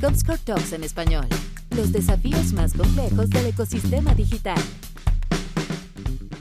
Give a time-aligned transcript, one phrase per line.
[0.00, 1.26] Comscore Talks en español.
[1.70, 4.58] Los desafíos más complejos del ecosistema digital.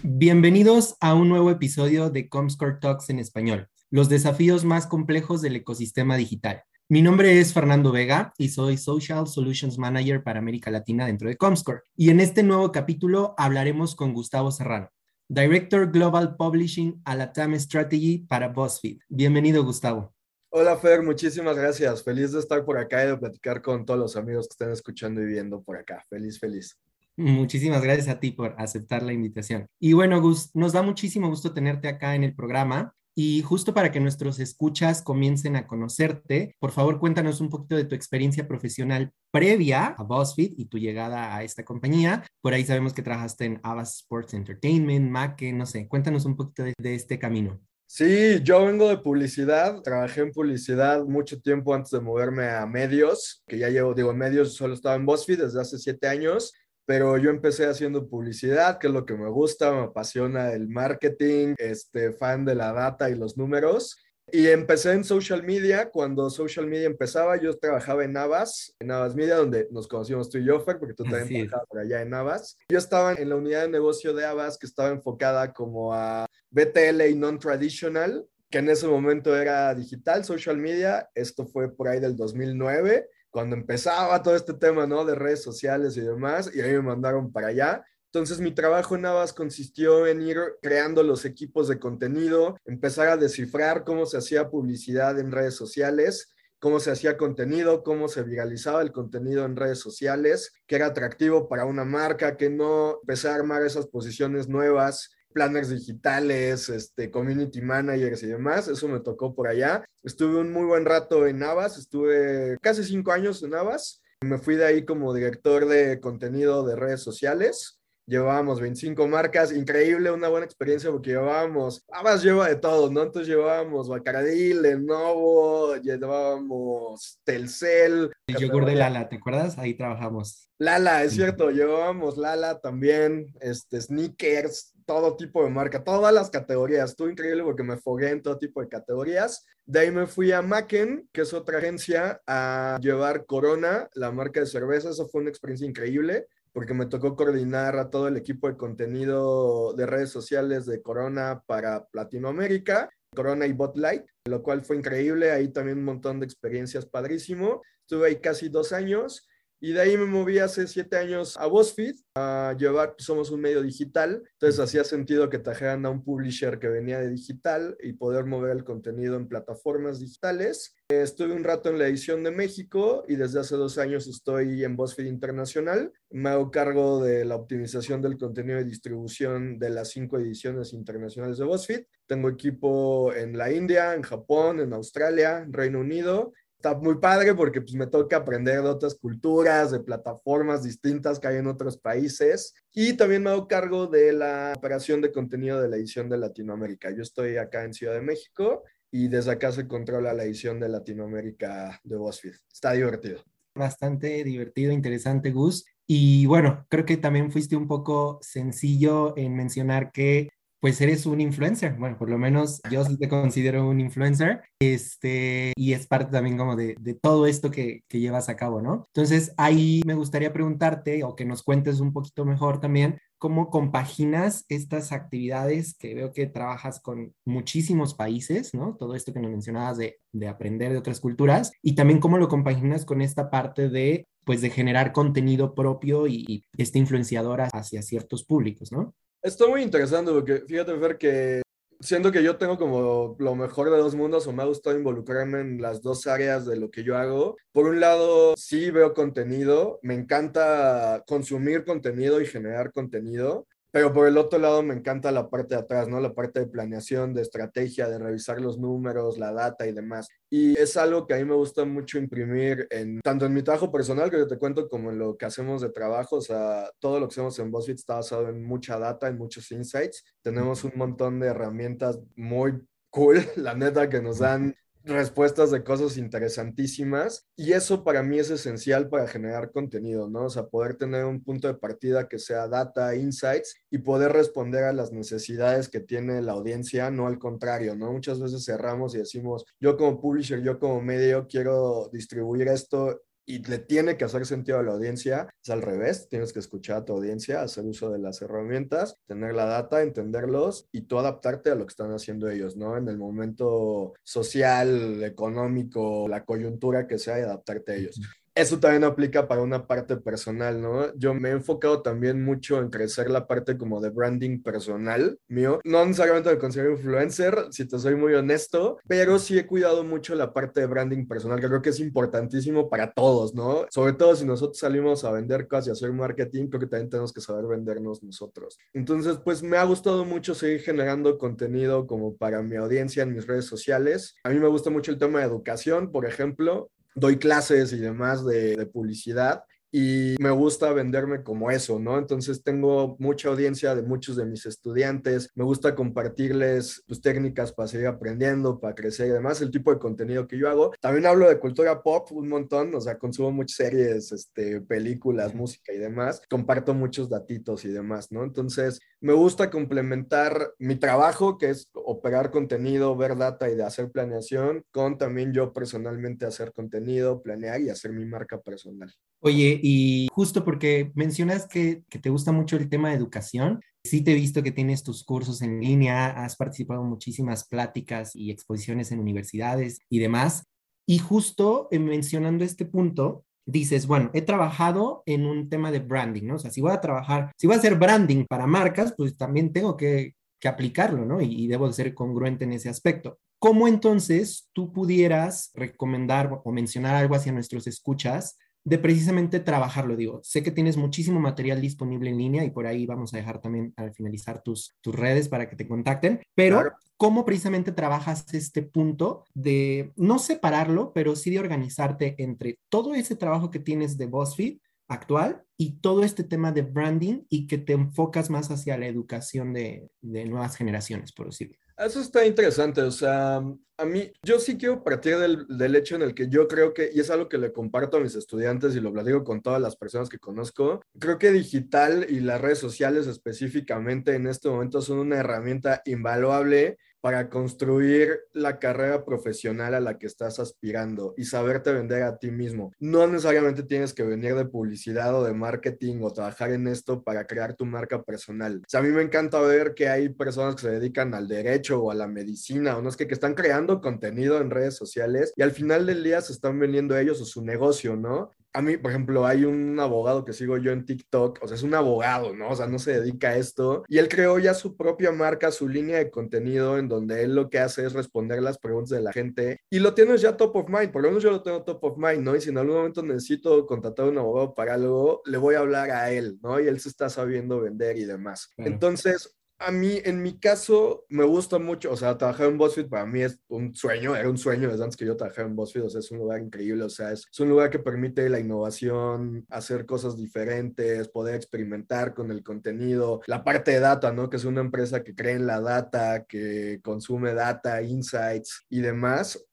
[0.04, 3.68] Bienvenidos a un nuevo episodio de Comscore Talks en español.
[3.90, 6.64] Los desafíos más complejos del ecosistema digital.
[6.88, 11.38] Mi nombre es Fernando Vega y soy Social Solutions Manager para América Latina dentro de
[11.38, 11.82] Comscore.
[11.96, 14.90] Y en este nuevo capítulo hablaremos con Gustavo Serrano,
[15.28, 19.00] Director Global Publishing a la TAM Strategy para BuzzFeed.
[19.10, 20.14] Bienvenido, Gustavo.
[20.54, 22.04] Hola, Fer, muchísimas gracias.
[22.04, 25.22] Feliz de estar por acá y de platicar con todos los amigos que están escuchando
[25.22, 26.04] y viendo por acá.
[26.10, 26.78] Feliz, feliz.
[27.16, 29.68] Muchísimas gracias a ti por aceptar la invitación.
[29.80, 32.94] Y bueno, Gus, nos da muchísimo gusto tenerte acá en el programa.
[33.16, 37.86] Y justo para que nuestros escuchas comiencen a conocerte, por favor cuéntanos un poquito de
[37.86, 42.26] tu experiencia profesional previa a BuzzFeed y tu llegada a esta compañía.
[42.42, 46.64] Por ahí sabemos que trabajaste en Avas Sports Entertainment, Mac, no sé, cuéntanos un poquito
[46.64, 47.62] de, de este camino.
[47.94, 53.44] Sí, yo vengo de publicidad, trabajé en publicidad mucho tiempo antes de moverme a medios,
[53.46, 56.54] que ya llevo, digo, medios solo estaba en BuzzFeed desde hace siete años
[56.92, 61.56] pero yo empecé haciendo publicidad, que es lo que me gusta, me apasiona el marketing,
[61.58, 63.98] este, fan de la data y los números.
[64.34, 65.90] Y empecé en social media.
[65.90, 70.38] Cuando social media empezaba, yo trabajaba en Navas, en Navas Media, donde nos conocimos tú
[70.38, 72.58] y yo, Fer, porque tú también trabajabas por allá en Navas.
[72.70, 77.02] Yo estaba en la unidad de negocio de Avas, que estaba enfocada como a BTL
[77.10, 81.10] y non-traditional, que en ese momento era digital, social media.
[81.14, 85.06] Esto fue por ahí del 2009 cuando empezaba todo este tema, ¿no?
[85.06, 87.86] De redes sociales y demás, y ahí me mandaron para allá.
[88.14, 93.16] Entonces mi trabajo en Navas consistió en ir creando los equipos de contenido, empezar a
[93.16, 98.82] descifrar cómo se hacía publicidad en redes sociales, cómo se hacía contenido, cómo se viralizaba
[98.82, 103.36] el contenido en redes sociales, que era atractivo para una marca, que no empecé a
[103.36, 108.68] armar esas posiciones nuevas planners digitales, este, community managers y demás.
[108.68, 109.86] Eso me tocó por allá.
[110.04, 114.02] Estuve un muy buen rato en Navas, estuve casi cinco años en Navas.
[114.22, 117.81] Me fui de ahí como director de contenido de redes sociales.
[118.12, 123.04] Llevábamos 25 marcas, increíble, una buena experiencia porque llevábamos, Navas lleva de todo, ¿no?
[123.04, 128.12] Entonces llevábamos Bacaradí, Lenovo, llevábamos Telcel.
[128.28, 129.58] El yogur de Lala, ¿te acuerdas?
[129.58, 130.50] Ahí trabajamos.
[130.60, 136.90] Lala, es cierto, llevábamos Lala también, este, sneakers, todo tipo de marca, todas las categorías.
[136.90, 139.46] Estuvo increíble porque me fogué en todo tipo de categorías.
[139.66, 144.42] De ahí me fui a Macken, que es otra agencia, a llevar Corona, la marca
[144.42, 144.90] de cerveza.
[144.90, 149.74] Eso fue una experiencia increíble porque me tocó coordinar a todo el equipo de contenido
[149.74, 155.32] de redes sociales de Corona para Latinoamérica, Corona y Botlight, lo cual fue increíble.
[155.32, 157.62] Ahí también un montón de experiencias padrísimo.
[157.82, 159.28] Estuve ahí casi dos años
[159.64, 163.42] y de ahí me moví hace siete años a BuzzFeed a llevar, pues, somos un
[163.42, 167.94] medio digital, entonces hacía sentido que trajeran a un publisher que venía de digital y
[167.94, 170.76] poder mover el contenido en plataformas digitales.
[170.90, 174.76] estuve un rato en la edición de México y desde hace dos años estoy en
[174.76, 175.94] BuzzFeed Internacional.
[176.10, 181.38] Me hago cargo de la optimización del contenido de distribución de las cinco ediciones internacionales
[181.38, 181.86] de BuzzFeed.
[182.08, 187.34] Tengo equipo en la India, en Japón, en Australia, en Reino Unido está muy padre
[187.34, 191.76] porque pues me toca aprender de otras culturas, de plataformas distintas que hay en otros
[191.78, 196.20] países y también me hago cargo de la operación de contenido de la edición de
[196.20, 196.92] Latinoamérica.
[196.92, 200.70] Yo estoy acá en Ciudad de México y desde acá se controla la edición de
[200.70, 202.36] Latinoamérica de BuzzFeed.
[202.54, 203.24] Está divertido.
[203.56, 205.66] Bastante divertido, interesante, Gus.
[205.88, 210.30] Y bueno, creo que también fuiste un poco sencillo en mencionar que
[210.62, 211.74] pues eres un influencer.
[211.74, 214.44] Bueno, por lo menos yo te considero un influencer.
[214.60, 218.62] Este, y es parte también como de, de todo esto que, que, llevas a cabo,
[218.62, 218.86] ¿no?
[218.94, 224.46] Entonces, ahí me gustaría preguntarte o que nos cuentes un poquito mejor también cómo compaginas
[224.50, 228.76] estas actividades que veo que trabajas con muchísimos países, ¿no?
[228.78, 232.28] Todo esto que nos mencionabas de, de aprender de otras culturas y también cómo lo
[232.28, 237.82] compaginas con esta parte de pues de generar contenido propio y, y esta influenciadora hacia
[237.82, 238.94] ciertos públicos, ¿no?
[239.24, 241.42] Está muy interesante porque fíjate, Fer, que
[241.80, 245.42] siento que yo tengo como lo mejor de dos mundos o me ha gustado involucrarme
[245.42, 247.38] en las dos áreas de lo que yo hago.
[247.52, 254.08] Por un lado, sí veo contenido, me encanta consumir contenido y generar contenido, pero por
[254.08, 256.00] el otro lado me encanta la parte de atrás, ¿no?
[256.00, 260.08] La parte de planeación, de estrategia, de revisar los números, la data y demás.
[260.30, 263.72] Y es algo que a mí me gusta mucho imprimir en tanto en mi trabajo
[263.72, 267.00] personal que yo te cuento como en lo que hacemos de trabajo, o sea, todo
[267.00, 270.04] lo que hacemos en BuzzFeed está basado en mucha data, en muchos insights.
[270.22, 275.98] Tenemos un montón de herramientas muy cool, la neta, que nos dan respuestas de cosas
[275.98, 280.26] interesantísimas y eso para mí es esencial para generar contenido, ¿no?
[280.26, 284.64] O sea, poder tener un punto de partida que sea data, insights y poder responder
[284.64, 287.92] a las necesidades que tiene la audiencia, no al contrario, ¿no?
[287.92, 293.02] Muchas veces cerramos y decimos, yo como publisher, yo como medio quiero distribuir esto
[293.32, 296.78] y le tiene que hacer sentido a la audiencia, es al revés, tienes que escuchar
[296.78, 301.50] a tu audiencia, hacer uso de las herramientas, tener la data, entenderlos y tú adaptarte
[301.50, 302.78] a lo que están haciendo ellos, ¿no?
[302.78, 308.00] En el momento social, económico, la coyuntura que sea y adaptarte a ellos
[308.34, 310.94] eso también aplica para una parte personal, ¿no?
[310.96, 315.60] Yo me he enfocado también mucho en crecer la parte como de branding personal mío.
[315.64, 320.16] No necesariamente me considero influencer, si te soy muy honesto, pero sí he cuidado mucho
[320.16, 323.66] la parte de branding personal, que creo que es importantísimo para todos, ¿no?
[323.70, 327.12] Sobre todo si nosotros salimos a vender cosas y hacer marketing, creo que también tenemos
[327.12, 328.58] que saber vendernos nosotros.
[328.74, 333.28] Entonces, pues me ha gustado mucho seguir generando contenido como para mi audiencia en mis
[333.28, 334.16] redes sociales.
[334.24, 338.26] A mí me gusta mucho el tema de educación, por ejemplo doy clases y demás
[338.26, 341.98] de, de, publicidad y me gusta venderme como eso, ¿no?
[341.98, 347.68] Entonces tengo mucha audiencia de muchos de mis estudiantes, me gusta compartirles pues, técnicas para
[347.68, 350.72] seguir aprendiendo, para crecer y demás, el tipo de contenido que yo hago.
[350.82, 355.74] También hablo de cultura pop un montón, o sea, consumo muchas series, este, películas, música
[355.74, 358.24] y demás, comparto muchos datitos y demás, ¿no?
[358.24, 363.90] Entonces me gusta complementar mi trabajo, que es operar contenido, ver data y de hacer
[363.92, 368.94] planeación, con también yo personalmente hacer contenido, planear y hacer mi marca personal.
[369.24, 374.14] Oye, y justo porque mencionas que, te gusta mucho el tema de educación, sí te
[374.14, 378.92] he visto que tienes tus cursos en línea, has participado en muchísimas pláticas y exposiciones
[378.92, 380.46] en universidades y demás.
[380.88, 386.24] Y justo eh, mencionando este punto, dices, bueno, he trabajado en un tema de branding,
[386.24, 386.36] ¿no?
[386.36, 389.54] O sea, si voy a trabajar, si voy a hacer branding para marcas, pues también
[389.54, 391.22] tengo que, aplicarlo, ¿no?
[391.22, 393.20] Y, y, debo ser congruente en ese aspecto.
[393.38, 399.96] ¿Cómo entonces tú pudieras recomendar o mencionar algo hacia nuestros escuchas de precisamente trabajarlo.
[399.96, 403.42] Digo, sé que tienes muchísimo material disponible en línea y por ahí vamos a dejar
[403.42, 408.62] también al finalizar tus, tus redes para que te contacten, pero ¿cómo precisamente trabajas este
[408.62, 414.06] punto de no separarlo, pero sí de organizarte entre todo ese trabajo que tienes de
[414.06, 418.88] BuzzFeed actual y todo este tema de branding y que te enfocas más hacia la
[418.88, 421.58] educación de, de nuevas generaciones, por decirlo?
[421.82, 426.14] Eso está interesante, o sea, a mí, yo sí quiero partir del, hecho en el
[426.14, 428.94] que yo creo que, y es algo que le comparto a mis estudiantes y lo
[428.94, 434.14] platico con todas las personas que conozco, creo que digital y las redes sociales específicamente
[434.14, 440.08] en este momento son una herramienta invaluable para construir la carrera profesional a la que
[440.08, 442.72] estás aspirando y saberte vender a ti mismo.
[442.80, 447.26] No necesariamente tienes que venir de publicidad o de marketing o trabajar en esto para
[447.26, 448.62] crear tu marca personal.
[448.74, 451.92] O a mí me encanta ver que hay personas que se dedican al derecho o
[451.92, 455.42] a la medicina o no es que, que están creando contenido en redes sociales y
[455.42, 458.32] al final del día se están vendiendo ellos o su negocio, ¿no?
[458.54, 461.64] A mí, por ejemplo, hay un abogado que sigo yo en TikTok, o sea, es
[461.64, 462.50] un abogado, ¿no?
[462.50, 463.84] O sea, no se dedica a esto.
[463.88, 467.50] Y él creó ya su propia marca, su línea de contenido, en donde él lo
[467.50, 469.62] que hace es responder las preguntas de la gente.
[469.70, 471.98] Y lo tienes ya top of mind, por lo menos yo lo tengo top of
[471.98, 472.36] mind, ¿no?
[472.36, 475.60] Y si en algún momento necesito contratar a un abogado para algo, le voy a
[475.60, 476.60] hablar a él, ¿no?
[476.60, 478.50] Y él se está sabiendo vender y demás.
[478.58, 483.06] Entonces, a mí, en mi caso, me gusta mucho, o sea, trabajar en BuzzFeed para
[483.06, 485.90] mí es un sueño, era un sueño desde antes que yo trabajara en BuzzFeed, o
[485.90, 489.86] sea, es un lugar increíble, o sea, es, un lugar que permite la innovación, hacer
[489.86, 494.30] cosas diferentes, poder experimentar con el contenido, la parte de data, ¿no?
[494.30, 499.44] Que es una empresa que cree en la data, que consume data, insights y demás.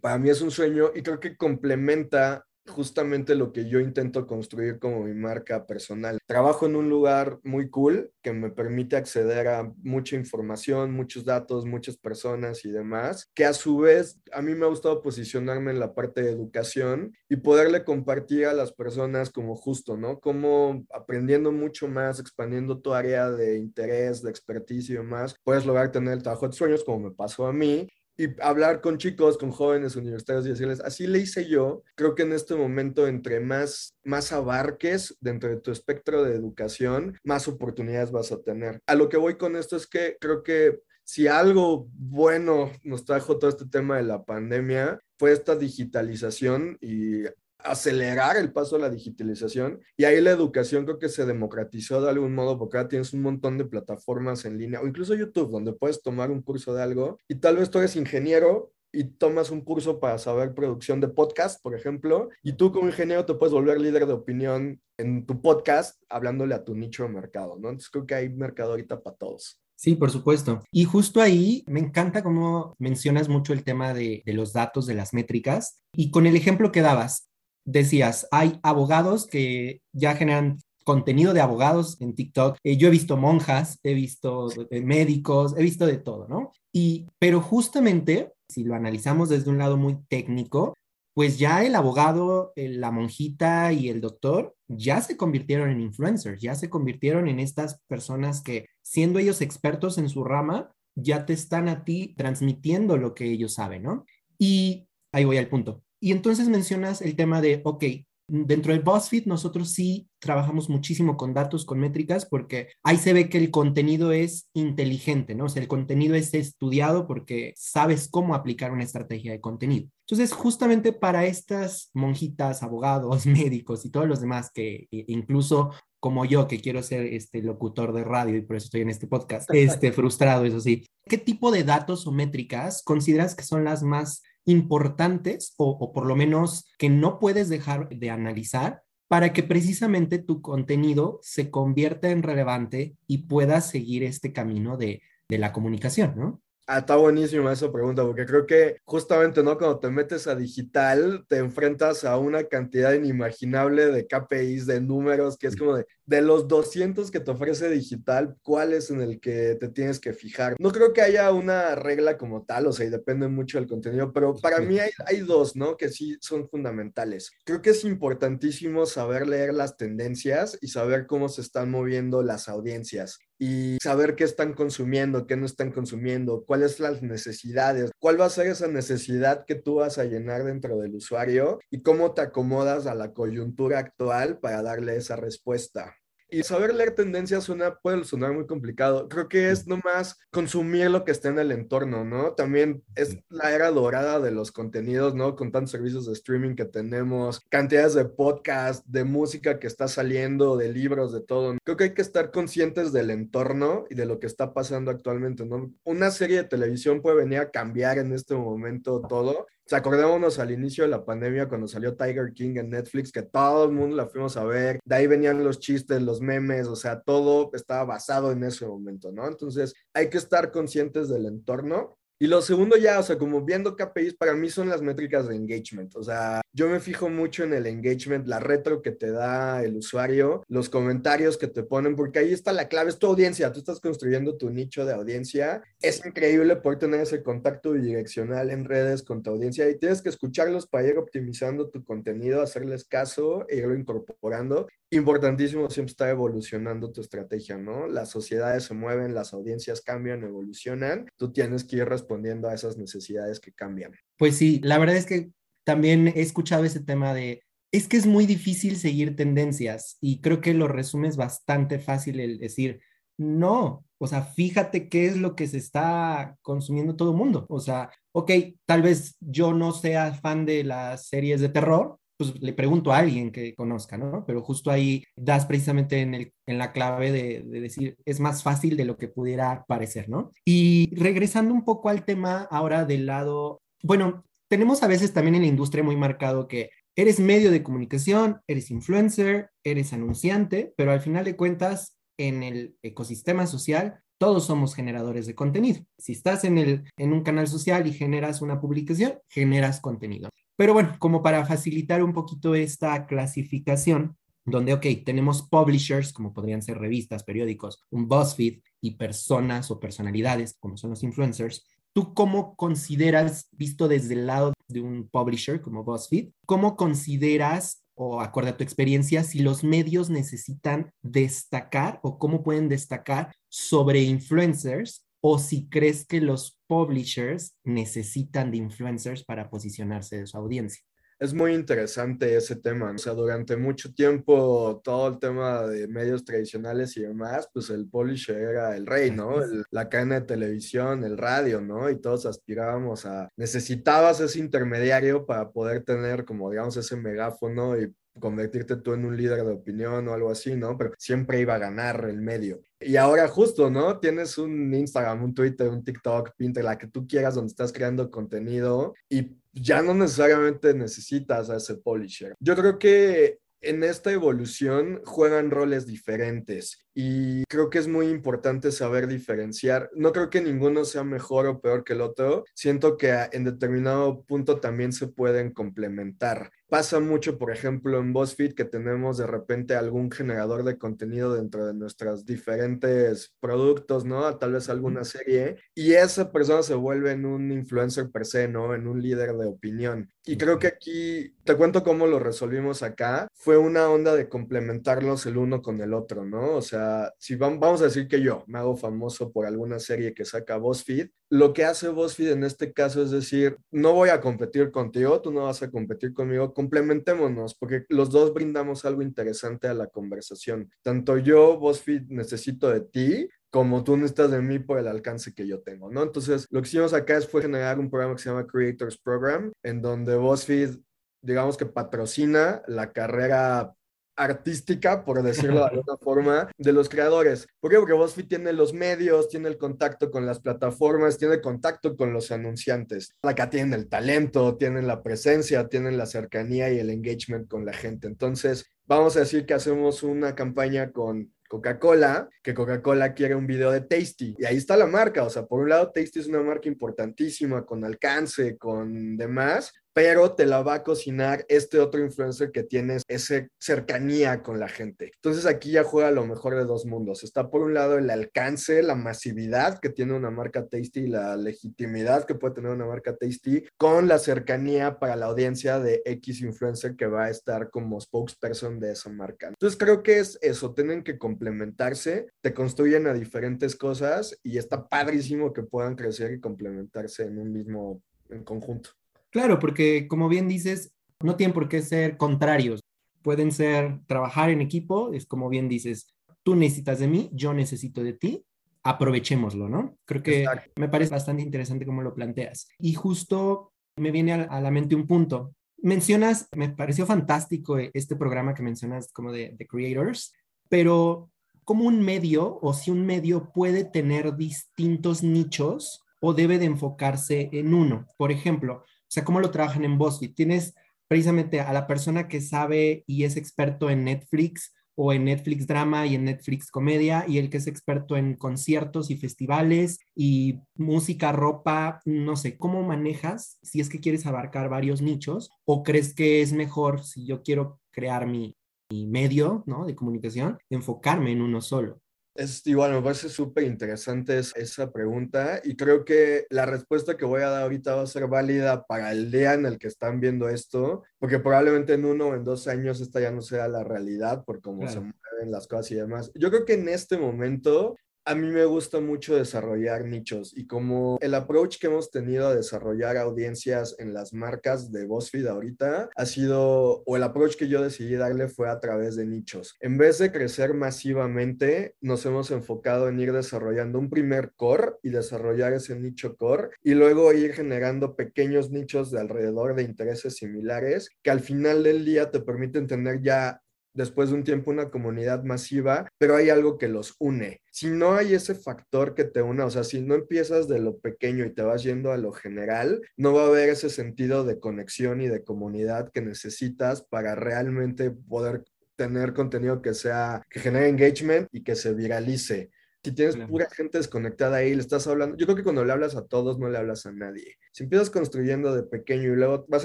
[0.00, 4.78] Para mí es un sueño y creo que complementa justamente lo que yo intento construir
[4.78, 6.18] como mi marca personal.
[6.26, 11.64] Trabajo en un lugar muy cool que me permite acceder a mucha información, muchos datos,
[11.64, 15.80] muchas personas y demás, que a su vez a mí me ha gustado posicionarme en
[15.80, 20.20] la parte de educación y poderle compartir a las personas como justo, ¿no?
[20.20, 25.90] Como aprendiendo mucho más, expandiendo tu área de interés, de expertise y demás, puedes lograr
[25.90, 29.52] tener el trabajo de sueños como me pasó a mí y hablar con chicos, con
[29.52, 33.94] jóvenes universitarios y decirles, así le hice yo, creo que en este momento entre más,
[34.02, 38.82] más abarques dentro de tu espectro de educación, más oportunidades vas a tener.
[38.86, 43.38] A lo que voy con esto es que creo que si algo bueno nos trajo
[43.38, 47.22] todo este tema de la pandemia, fue esta digitalización y
[47.58, 52.10] acelerar el paso a la digitalización y ahí la educación creo que se democratizó de
[52.10, 55.72] algún modo porque ahora tienes un montón de plataformas en línea o incluso YouTube donde
[55.72, 59.60] puedes tomar un curso de algo y tal vez tú eres ingeniero y tomas un
[59.60, 63.80] curso para saber producción de podcast, por ejemplo, y tú como ingeniero te puedes volver
[63.80, 67.68] líder de opinión en tu podcast hablándole a tu nicho de mercado, ¿no?
[67.68, 69.60] Entonces creo que hay mercado ahorita para todos.
[69.76, 70.64] Sí, por supuesto.
[70.72, 74.94] Y justo ahí me encanta cómo mencionas mucho el tema de, de, los datos, de
[74.94, 75.78] las métricas.
[75.94, 77.28] Y con el ejemplo que dabas,
[77.68, 82.56] decías, hay abogados que ya generan contenido de abogados en TikTok.
[82.64, 86.52] Eh, yo he visto monjas, he visto eh, médicos, he visto de todo, ¿no?
[86.72, 90.74] Y, pero justamente, si lo analizamos desde un lado muy técnico,
[91.12, 96.54] pues ya el abogado, la monjita y el doctor ya se convirtieron en influencers, ya
[96.54, 101.68] se convirtieron en estas personas que, siendo ellos expertos en su rama, ya te están
[101.68, 104.06] a ti transmitiendo lo que ellos saben, ¿no?
[104.38, 105.82] Y ahí voy al punto.
[106.00, 107.84] Y entonces mencionas el tema de, ok,
[108.30, 113.30] Dentro de BuzzFeed nosotros sí trabajamos muchísimo con datos, con métricas, porque ahí se ve
[113.30, 115.46] que el contenido es inteligente, ¿no?
[115.46, 119.88] O sea, el contenido es estudiado porque sabes cómo aplicar una estrategia de contenido.
[120.06, 126.46] Entonces, justamente para estas monjitas, abogados, médicos y todos los demás que incluso como yo
[126.46, 129.90] que quiero ser este locutor de radio y por eso estoy en este podcast, este
[129.90, 130.84] frustrado, eso sí.
[131.06, 136.16] ¿Qué tipo de datos o métricas consideras que son las más importantes o, por lo
[136.16, 142.22] menos que no puedes dejar de analizar para que precisamente tu contenido se convierta en
[142.22, 146.42] relevante y puedas seguir este camino de, de la comunicación, ¿no?
[146.70, 149.56] Ah, está buenísima esa pregunta, porque creo que justamente, ¿no?
[149.56, 155.38] Cuando te metes a digital, te enfrentas a una cantidad inimaginable de KPIs, de números,
[155.38, 159.20] que es como de, de los 200 que te ofrece digital, ¿cuál es en el
[159.20, 160.56] que te tienes que fijar?
[160.58, 164.10] No creo que haya una regla como tal, o sea, y depende mucho del contenido,
[164.10, 165.76] pero para mí hay, hay dos, ¿no?
[165.76, 167.30] Que sí son fundamentales.
[167.44, 172.48] Creo que es importantísimo saber leer las tendencias y saber cómo se están moviendo las
[172.48, 178.26] audiencias y saber qué están consumiendo, qué no están consumiendo, cuáles las necesidades, cuál va
[178.26, 182.22] a ser esa necesidad que tú vas a llenar dentro del usuario y cómo te
[182.22, 185.97] acomodas a la coyuntura actual para darle esa respuesta.
[186.30, 189.08] Y saber leer tendencias suena, puede sonar muy complicado.
[189.08, 192.32] Creo que es nomás consumir lo que está en el entorno, ¿no?
[192.32, 195.36] También es la era dorada de los contenidos, ¿no?
[195.36, 200.58] Con tantos servicios de streaming que tenemos, cantidades de podcast, de música que está saliendo,
[200.58, 201.56] de libros, de todo.
[201.64, 205.46] Creo que hay que estar conscientes del entorno y de lo que está pasando actualmente,
[205.46, 205.72] ¿no?
[205.84, 210.38] Una serie de televisión puede venir a cambiar en este momento todo o sea, acordémonos
[210.38, 213.96] al inicio de la pandemia cuando salió Tiger King en Netflix, que todo el mundo
[213.96, 217.84] la fuimos a ver, de ahí venían los chistes, los memes, o sea, todo estaba
[217.84, 219.28] basado en ese momento, ¿no?
[219.28, 223.76] Entonces, hay que estar conscientes del entorno y lo segundo ya, o sea, como viendo
[223.76, 225.94] KPIs, para mí son las métricas de engagement.
[225.94, 229.76] O sea, yo me fijo mucho en el engagement, la retro que te da el
[229.76, 233.52] usuario, los comentarios que te ponen, porque ahí está la clave, es tu audiencia.
[233.52, 235.62] Tú estás construyendo tu nicho de audiencia.
[235.80, 240.08] Es increíble poder tener ese contacto bidireccional en redes con tu audiencia y tienes que
[240.08, 244.66] escucharlos para ir optimizando tu contenido, hacerles caso e irlo incorporando.
[244.90, 247.86] Importantísimo siempre está evolucionando tu estrategia, ¿no?
[247.86, 251.08] Las sociedades se mueven, las audiencias cambian, evolucionan.
[251.16, 252.07] Tú tienes que ir respondiendo
[252.48, 253.92] a esas necesidades que cambian.
[254.16, 255.30] Pues sí, la verdad es que
[255.64, 260.40] también he escuchado ese tema de, es que es muy difícil seguir tendencias y creo
[260.40, 262.80] que lo resumes bastante fácil el decir,
[263.18, 267.46] no, o sea, fíjate qué es lo que se está consumiendo todo el mundo.
[267.48, 268.30] O sea, ok,
[268.64, 272.98] tal vez yo no sea fan de las series de terror, pues le pregunto a
[272.98, 274.24] alguien que conozca, ¿no?
[274.26, 278.84] Pero justo ahí das precisamente en, la clave de, de, decir, es más fácil de
[278.84, 280.32] lo que pudiera parecer, ¿no?
[280.44, 285.42] Y regresando un poco al tema ahora del lado, bueno, tenemos a veces también en
[285.42, 291.00] la industria muy marcado que eres medio de comunicación, eres influencer, eres anunciante, pero al
[291.00, 295.84] final de cuentas, en el ecosistema social, todos somos generadores de contenido.
[295.96, 300.28] Si estás en un canal social y generas una publicación, generas contenido.
[300.58, 306.62] Pero bueno, como para facilitar un poquito esta clasificación, donde, ok, tenemos publishers, como podrían
[306.62, 311.64] ser revistas, periódicos, un BuzzFeed y personas o personalidades, como son los influencers.
[311.92, 318.20] ¿Tú cómo consideras, visto desde el lado de un publisher como BuzzFeed, cómo consideras o
[318.20, 325.07] acorde a tu experiencia, si los medios necesitan destacar o cómo pueden destacar sobre influencers
[325.20, 330.82] o si crees que los publishers necesitan de influencers para posicionarse de su audiencia.
[331.20, 332.92] Es muy interesante ese tema.
[332.92, 337.88] O sea, durante mucho tiempo todo el tema de medios tradicionales y demás, pues el
[337.88, 339.34] publisher era el rey, ¿no?
[339.72, 341.90] la cadena de televisión, el radio, ¿no?
[341.90, 347.92] Y todos aspirábamos a, necesitabas ese intermediario para poder tener como, digamos, ese megáfono y
[348.18, 350.76] convertirte tú en un líder de opinión o algo así, ¿no?
[350.76, 352.60] Pero siempre iba a ganar el medio.
[352.80, 353.98] Y ahora justo, ¿no?
[353.98, 358.10] Tienes un Instagram, un Twitter, un TikTok, Pinterest, la que tú quieras, donde estás creando
[358.10, 362.34] contenido y ya no necesariamente necesitas a ese publisher.
[362.38, 368.70] Yo creo que en esta evolución juegan roles diferentes y creo que es muy importante
[368.70, 369.90] saber diferenciar.
[369.94, 372.44] No creo que ninguno sea mejor o peor que el otro.
[372.54, 376.50] Siento que en determinado punto también se pueden complementar.
[376.70, 381.66] Pasa mucho, por ejemplo, en BuzzFeed que tenemos de repente algún generador de contenido dentro
[381.66, 384.36] de nuestros diferentes productos, ¿no?
[384.36, 388.74] Tal vez alguna serie, y esa persona se vuelve en un influencer per se, ¿no?
[388.74, 390.12] En un líder de opinión.
[390.28, 395.24] Y creo que aquí, te cuento cómo lo resolvimos acá, fue una onda de complementarlos
[395.24, 396.56] el uno con el otro, ¿no?
[396.56, 400.26] O sea, si vamos a decir que yo me hago famoso por alguna serie que
[400.26, 404.70] saca BuzzFeed, lo que hace BuzzFeed en este caso es decir, no voy a competir
[404.70, 409.72] contigo, tú no vas a competir conmigo, complementémonos, porque los dos brindamos algo interesante a
[409.72, 410.70] la conversación.
[410.82, 415.46] Tanto yo, BuzzFeed, necesito de ti, como tú necesitas de mí por el alcance que
[415.46, 416.02] yo tengo, ¿no?
[416.02, 419.80] Entonces, lo que hicimos acá fue generar un programa que se llama Creators Program, en
[419.80, 420.76] donde BuzzFeed,
[421.22, 423.74] digamos que patrocina la carrera
[424.18, 427.46] artística, por decirlo de alguna forma, de los creadores.
[427.60, 427.78] ¿Por qué?
[427.78, 432.30] Porque BuzzFeed tiene los medios, tiene el contacto con las plataformas, tiene contacto con los
[432.30, 433.14] anunciantes.
[433.22, 437.72] Acá tienen el talento, tienen la presencia, tienen la cercanía y el engagement con la
[437.72, 438.08] gente.
[438.08, 443.72] Entonces, vamos a decir que hacemos una campaña con Coca-Cola, que Coca-Cola quiere un video
[443.72, 444.36] de Tasty.
[444.38, 445.24] Y ahí está la marca.
[445.24, 450.30] O sea, por un lado, Tasty es una marca importantísima, con alcance, con demás, pero
[450.30, 455.10] te la va a cocinar este otro influencer que tiene esa cercanía con la gente.
[455.16, 457.24] Entonces aquí ya juega lo mejor de dos mundos.
[457.24, 462.26] Está por un lado el alcance, la masividad que tiene una marca Tasty, la legitimidad
[462.26, 466.94] que puede tener una marca Tasty, con la cercanía para la audiencia de X influencer
[466.94, 469.48] que va a estar como spokesperson de esa marca.
[469.48, 474.88] Entonces creo que es eso, tienen que complementarse, te construyen a diferentes cosas y está
[474.88, 478.00] padrísimo que puedan crecer y complementarse en un mismo
[478.30, 478.90] en conjunto.
[479.30, 480.92] Claro, porque como bien dices,
[481.22, 482.80] no tienen por qué ser contrarios.
[483.22, 488.02] Pueden ser trabajar en equipo, es como bien dices, tú necesitas de mí, yo necesito
[488.02, 488.44] de ti,
[488.82, 489.96] aprovechémoslo, ¿no?
[490.04, 492.68] Creo que me parece bastante interesante cómo lo planteas.
[492.78, 495.54] Y justo me viene a, la mente un punto.
[495.78, 500.32] Mencionas, me pareció fantástico este programa que mencionas como de, de Creators,
[500.68, 501.30] pero
[501.64, 507.50] como un medio o si un medio puede tener distintos nichos o debe de enfocarse
[507.52, 508.06] en uno.
[508.16, 510.34] Por ejemplo, sea, ¿cómo lo trabajan en BuzzFeed?
[510.34, 510.74] Tienes
[511.08, 516.06] precisamente a la persona que sabe y es experto en Netflix o en Netflix drama
[516.06, 521.30] y en Netflix comedia y el que es experto en conciertos y festivales y música,
[521.30, 526.42] ropa, no sé, ¿cómo manejas si es que quieres abarcar varios nichos o crees que
[526.42, 528.56] es mejor si yo quiero crear mi,
[528.90, 529.86] mi medio ¿no?
[529.86, 532.00] de comunicación, enfocarme en uno solo?
[532.38, 537.42] Es igual, me parece súper interesante esa pregunta y creo que la respuesta que voy
[537.42, 540.48] a dar ahorita va a ser válida para el día en el que están viendo
[540.48, 544.44] esto, porque probablemente en uno o en dos años esta ya no sea la realidad
[544.44, 546.30] por cómo se mueven las cosas y demás.
[546.36, 547.96] Yo creo que en este momento
[548.28, 552.54] a mí me gusta mucho desarrollar nichos y como el approach que hemos tenido a
[552.54, 557.80] desarrollar audiencias en las marcas de BuzzFeed ahorita ha sido, o el approach que yo
[557.80, 559.76] decidí darle fue a través de nichos.
[559.80, 565.08] En vez de crecer masivamente, nos hemos enfocado en ir desarrollando un primer core y
[565.08, 571.08] desarrollar ese nicho core y luego ir generando pequeños nichos de alrededor de intereses similares
[571.22, 573.62] que al final del día te permiten tener ya
[573.98, 577.60] después de un tiempo una comunidad masiva, pero hay algo que los une.
[577.72, 580.98] Si no hay ese factor que te una, o sea, si no empiezas de lo
[580.98, 584.60] pequeño y te vas yendo a lo general, no va a haber ese sentido de
[584.60, 588.62] conexión y de comunidad que necesitas para realmente poder
[588.94, 592.70] tener contenido que sea, que genere engagement y que se viralice.
[593.04, 596.16] Si tienes pura gente desconectada ahí, le estás hablando, yo creo que cuando le hablas
[596.16, 597.56] a todos, no le hablas a nadie.
[597.72, 599.84] Si empiezas construyendo de pequeño y luego vas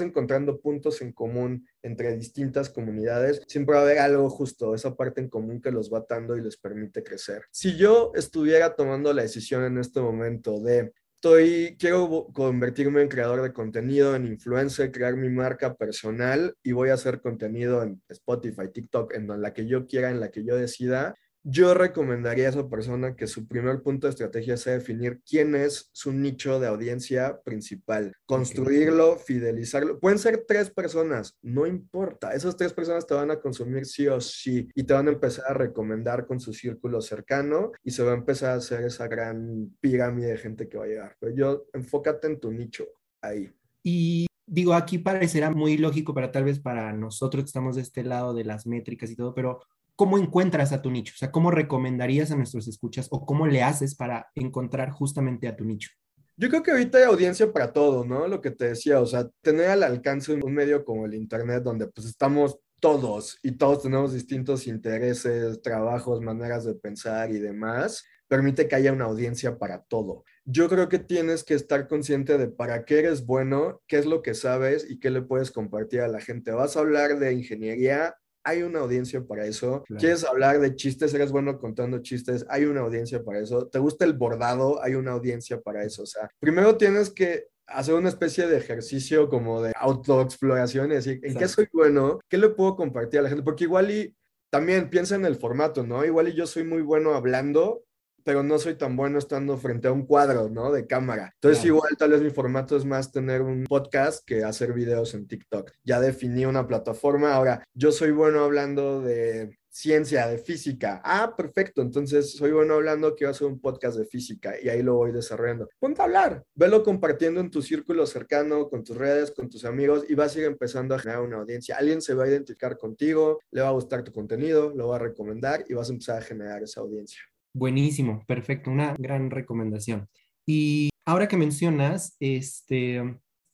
[0.00, 5.20] encontrando puntos en común entre distintas comunidades, siempre va a haber algo justo, esa parte
[5.20, 7.44] en común que los va atando y les permite crecer.
[7.52, 10.92] Si yo estuviera tomando la decisión en este momento de
[11.24, 16.90] Estoy, quiero convertirme en creador de contenido, en influencer, crear mi marca personal y voy
[16.90, 20.54] a hacer contenido en Spotify, TikTok, en la que yo quiera, en la que yo
[20.54, 25.54] decida yo recomendaría a esa persona que su primer punto de estrategia sea definir quién
[25.54, 30.00] es su nicho de audiencia principal, construirlo, fidelizarlo.
[30.00, 32.32] Pueden ser tres personas, no importa.
[32.32, 35.44] Esas tres personas te van a consumir sí o sí y te van a empezar
[35.46, 39.76] a recomendar con su círculo cercano y se va a empezar a hacer esa gran
[39.80, 41.16] pirámide de gente que va a llegar.
[41.20, 42.86] Pero yo, enfócate en tu nicho
[43.20, 43.52] ahí.
[43.82, 48.02] Y digo, aquí parecerá muy lógico para tal vez para nosotros que estamos de este
[48.02, 49.60] lado de las métricas y todo, pero
[49.96, 51.12] ¿cómo encuentras a tu nicho?
[51.14, 55.56] O sea, ¿cómo recomendarías a nuestros escuchas o cómo le haces para encontrar justamente a
[55.56, 55.90] tu nicho?
[56.36, 58.26] Yo creo que ahorita hay audiencia para todo, ¿no?
[58.26, 61.86] Lo que te decía, o sea, tener al alcance un medio como el Internet donde
[61.86, 68.66] pues estamos todos y todos tenemos distintos intereses, trabajos, maneras de pensar y demás, permite
[68.66, 70.24] que haya una audiencia para todo.
[70.44, 74.22] Yo creo que tienes que estar consciente de para qué eres bueno, qué es lo
[74.22, 76.50] que sabes y qué le puedes compartir a la gente.
[76.50, 79.82] Vas a hablar de ingeniería, hay una audiencia para eso.
[79.98, 81.14] ¿Quieres hablar de chistes?
[81.14, 82.44] ¿Eres bueno contando chistes?
[82.48, 83.66] Hay una audiencia para eso.
[83.66, 84.82] ¿Te gusta el bordado?
[84.82, 86.02] Hay una audiencia para eso.
[86.02, 91.20] O sea, primero tienes que hacer una especie de ejercicio como de autoexploración y decir,
[91.22, 92.20] ¿en qué soy bueno?
[92.28, 93.42] ¿Qué le puedo compartir a la gente?
[93.42, 94.14] Porque igual y
[94.50, 96.04] también piensa en el formato, ¿no?
[96.04, 97.82] Igual y yo soy muy bueno hablando,
[98.24, 100.72] pero no soy tan bueno estando frente a un cuadro, ¿no?
[100.72, 101.32] De cámara.
[101.34, 105.26] Entonces igual tal vez mi formato es más tener un podcast que hacer videos en
[105.26, 105.72] TikTok.
[105.84, 107.34] Ya definí una plataforma.
[107.34, 111.02] Ahora, yo soy bueno hablando de ciencia, de física.
[111.04, 111.82] Ah, perfecto.
[111.82, 115.68] Entonces soy bueno hablando, quiero hacer un podcast de física y ahí lo voy desarrollando.
[115.80, 120.04] Ponte a hablar, velo compartiendo en tu círculo cercano, con tus redes, con tus amigos
[120.08, 121.76] y vas a ir empezando a generar una audiencia.
[121.76, 125.00] Alguien se va a identificar contigo, le va a gustar tu contenido, lo va a
[125.00, 127.20] recomendar y vas a empezar a generar esa audiencia.
[127.54, 130.08] Buenísimo, perfecto, una gran recomendación.
[130.44, 133.00] Y ahora que mencionas, este,